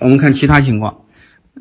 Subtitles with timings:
[0.00, 1.04] 我们看其他情况，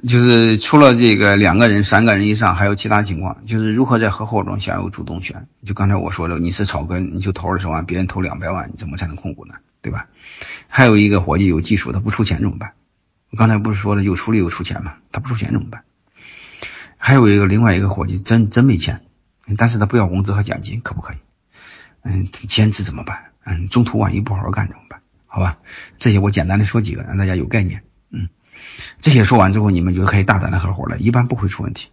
[0.08, 5.48] 就是除了这个两个人、三个人以上，还有其他情况，就是如何在合伙中享有主动权。
[5.66, 9.56] 就刚才我说的，你是草根，你就投二十万，别人投两百万，你怎么才能控股呢？
[9.82, 10.08] 对吧？
[10.68, 12.72] 还有一个伙计有技术，他不出钱怎么办？
[13.30, 14.96] 我刚才不是说了，有出力有出钱吗？
[15.12, 15.84] 他不出钱怎么办？
[16.98, 19.02] 还有一个另外一个伙计真真没钱，
[19.58, 21.18] 但是他不要工资和奖金，可不可以？
[22.04, 23.32] 嗯，兼职怎么办？
[23.44, 25.02] 嗯，中途万一不好好干怎么办？
[25.28, 25.58] 好吧，
[25.98, 27.84] 这些我简单的说几个，让大家有概念。
[29.00, 31.90] 这些说完之后，你们就可以大胆的合伙了，一般不会出问题。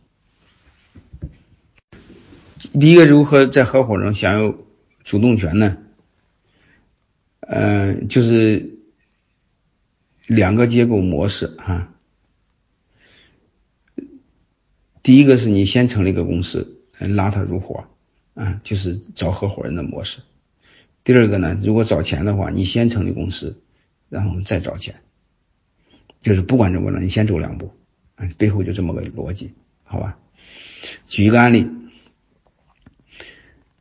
[2.72, 4.66] 第一个，如何在合伙中享有
[5.04, 5.78] 主动权呢？
[7.40, 8.78] 嗯，就是
[10.26, 11.92] 两个结构模式哈。
[15.04, 17.86] 第一个是你先成立一个公司，拉他入伙，
[18.34, 20.22] 啊，就是找合伙人的模式。
[21.04, 23.62] 第二个呢，如果找钱的话，你先成立公司，
[24.08, 24.96] 然后再找钱。
[26.26, 27.70] 就是不管怎么着，你先走两步，
[28.16, 29.52] 嗯，背后就这么个逻辑，
[29.84, 30.18] 好吧？
[31.06, 31.68] 举一个案例，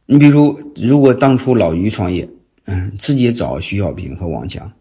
[0.05, 2.29] 你比如如果当初老于创业，
[2.65, 4.73] 嗯，直接找徐小平和王强，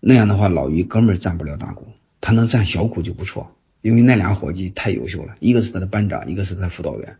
[0.00, 1.86] 那样的话，老于根本占不了大股，
[2.20, 7.16] 他能占小股就不错，因为那俩伙计太优秀了，一个是他的班长，一个是他的辅导员。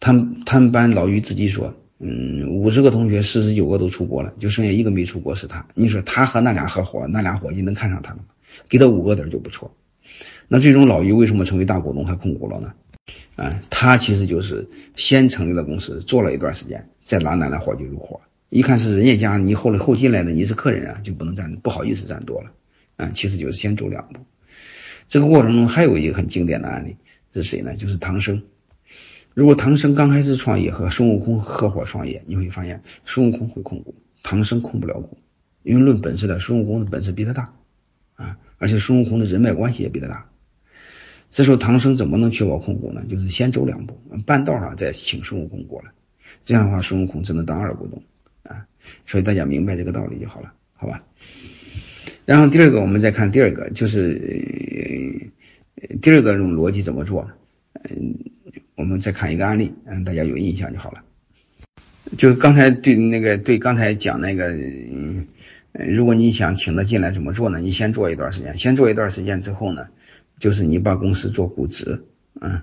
[0.00, 1.74] 他们他们班老于自己说。
[2.00, 5.66] 嗯，五十个同学，四十九个都出国了，就剩下一个没出国，是他。
[5.74, 8.20] 你说他和那俩合伙，那俩伙计能看上他吗？
[8.68, 9.74] 给他五个点就不错。
[10.48, 12.74] 那最终老于为什么成为大股东还控股了呢？
[13.36, 18.20] 啊，他其实就是先成立了公司，做了一段时间，再拿那俩伙计入伙。
[18.50, 22.52] 一看是人家家，你后来后进来的，你是客人啊，就不能占，不好意思占多了。
[22.98, 24.20] 啊，其实就是先走两步。
[25.08, 26.98] 这个过程中还有一个很经典的案例
[27.32, 27.76] 是谁呢？
[27.76, 28.42] 就是唐僧。
[29.34, 35.16] 如果唐僧刚开始创业和孙悟空合伙创业，你会发现孙悟空会控股，唐僧控不了股，
[35.62, 37.54] 因为论本事的，孙悟空的本事比他大
[38.16, 40.28] 啊，而且孙悟空的人脉关系也比他大。
[41.30, 43.04] 这时候唐僧怎么能确保控股呢？
[43.08, 45.92] 就是先走两步，半道上再请孙悟空过来，
[46.44, 48.02] 这样的话孙悟空只能当二股东
[48.42, 48.66] 啊。
[49.06, 51.04] 所以大家明白这个道理就好了，好吧？
[52.24, 55.30] 然后第二个，我们再看第二个，就是
[56.02, 57.30] 第二个这种逻辑怎么做呢？
[57.88, 58.16] 嗯。
[58.78, 61.02] 我们再看一个案例，嗯，大家有印象就好了。
[62.16, 65.26] 就刚才对那个对刚才讲那个，嗯，
[65.72, 67.58] 如果你想请他进来怎么做呢？
[67.58, 69.88] 你先做一段时间，先做一段时间之后呢，
[70.38, 72.04] 就是你把公司做估值，
[72.40, 72.62] 嗯，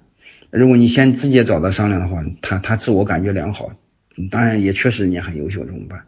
[0.52, 3.74] 如果你先直接找他商量的话，他他自我感觉良好，
[4.32, 6.06] 当然也确实你很优秀，怎么办？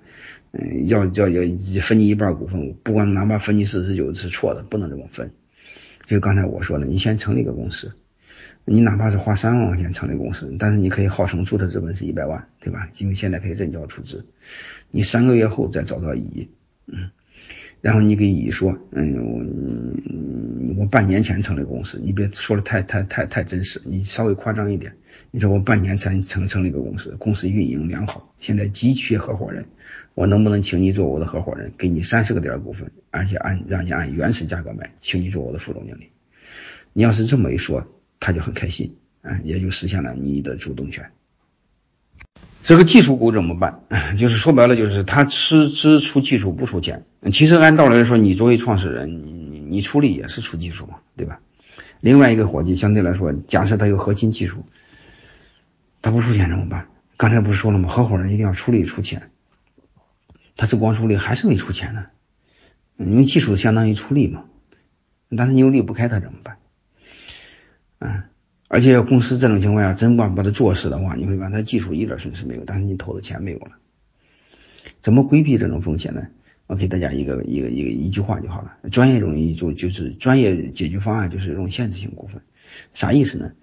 [0.54, 1.42] 嗯，要要要
[1.82, 5.32] 分你一半股份，不管哪怕分你四十九是错的，不能这么分。
[6.06, 7.92] 就刚才我说的，你先成立一个公司。
[8.70, 12.90] 你哪怕是花三万块钱成立公司，但是你可以号称注册资本是一百万，对吧？
[12.98, 14.26] 因为现在可以认缴出资。
[14.92, 16.50] 你三个月后再找到乙，
[16.86, 17.12] 嗯，
[17.80, 24.98] 然后你给乙说，嗯，我我半年前成立公司，你别说的太太太太真实，你稍微夸张一点。
[25.32, 29.64] 你说我半年前成成立一个公司，公司运营良好，现在急缺合伙人，
[30.14, 36.10] 我能不能请你做我的合伙人，给你三十个点股份，而且按让你按原始价格买，请你做我的副总经理。
[36.92, 37.88] 你要是这么一说。
[38.20, 41.12] 他就很开心，啊，也就实现了你的主动权。
[42.64, 43.84] 这个技术股怎么办？
[44.18, 47.06] 就是说白了，就是他吃只出技术不出钱。
[47.32, 51.40] 其实按道理来说，你作为创始人，你你你出力也是出技术嘛，对吧？
[52.02, 54.66] 另外一个伙计相对来说，假设他有核心技术，
[56.02, 56.88] 他不出钱怎么办？
[57.16, 57.90] 刚才不是说了吗？
[57.90, 59.32] 合伙人一定要出力出钱。
[60.58, 62.08] 他是光出力还是没出钱呢？
[62.98, 64.46] 因为技术相当于出力嘛，
[65.38, 66.58] 但是你又离不开他怎么办？
[68.00, 68.24] 嗯，
[68.68, 73.72] 而且公司这种情况下，真把把它做死的话，你会发现它技术一点损失没有，但是你投的钱没有了。
[75.00, 76.28] 怎么规避这种风险呢？
[76.68, 78.78] 我给大家一个一个一个一句话就好了。
[78.92, 82.42] 专业容易就就是专业解决方案就是用限制性股份，
[82.94, 83.54] 啥意思呢？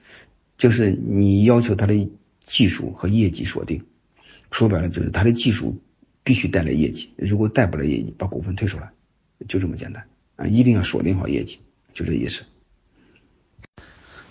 [0.56, 2.10] 就是你要求他的
[2.46, 3.84] 技术和业绩锁定，
[4.50, 5.82] 说白了就是他的技术
[6.22, 8.90] 必须带来业绩，如果带不来业绩，把股份退出来，
[9.48, 10.04] 就这么简单
[10.36, 10.46] 啊！
[10.46, 11.58] 一定要锁定好业绩，
[11.92, 12.44] 就这意思。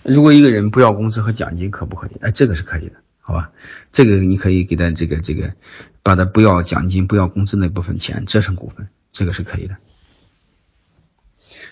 [0.04, 2.10] 如果一个人不要工资和奖金，可不可以？
[2.20, 3.52] 哎，这个是可以的，好吧？
[3.90, 5.54] 这个你可以给他这个这个，
[6.02, 9.76] 把他不要奖金、不要工资那部分钱折成股份，这个是可以的。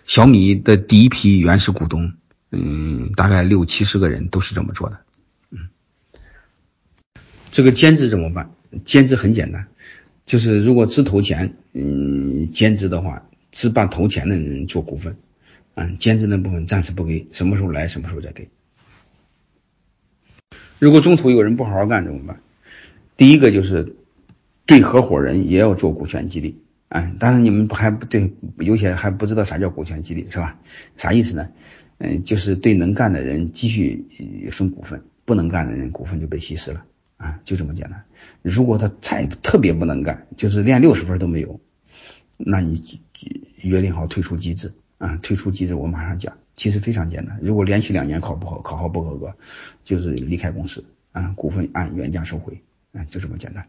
[0.04, 2.14] 小米的第一批原始股东，
[2.50, 4.98] 嗯，大概六七十个人都是这么做的，
[5.50, 5.68] 嗯。
[7.50, 8.50] 这个兼职怎么办？
[8.84, 9.68] 兼职很简单，
[10.24, 15.18] 就是如果只投钱，嗯，兼职的话，只把投钱的人做股份。
[15.74, 18.48] 嗯，兼职那部分暂时不给，什么时候来什么时候再给。
[20.78, 22.40] 如果中途有人不好好干怎么办？
[23.16, 23.96] 第一个就是
[24.66, 30.58] 对合伙人也要做股权激励，嗯，当然你们还不对，有些还不知道啥叫股权激励是吧？
[30.96, 31.50] 啥意思呢？
[31.98, 36.84] 嗯，就是对能干的人继续分股份，不能干的人股份就被稀释了
[37.16, 38.04] 啊，就这么简单。
[38.42, 41.60] 如果他太特别不能干，就是连六十分都没有，
[42.38, 43.00] 那你
[43.60, 46.38] 约定好退出机制啊，退出机制我马上讲。
[46.54, 49.34] 其实非常简单，如果连续两年考不好，考核不合格，
[49.84, 52.62] 就是离开公司啊，股份按原价收回，
[52.92, 53.66] 啊，就这么简单。